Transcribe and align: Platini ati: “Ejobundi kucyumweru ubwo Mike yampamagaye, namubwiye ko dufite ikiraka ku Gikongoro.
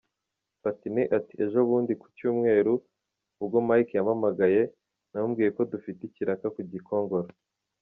Platini 0.61 1.03
ati: 1.17 1.33
“Ejobundi 1.45 1.93
kucyumweru 2.01 2.73
ubwo 3.41 3.57
Mike 3.67 3.93
yampamagaye, 3.97 4.61
namubwiye 5.11 5.49
ko 5.57 5.61
dufite 5.71 5.99
ikiraka 6.03 6.45
ku 6.55 6.61
Gikongoro. 6.71 7.29